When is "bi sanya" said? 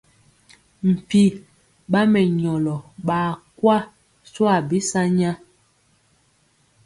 4.67-5.31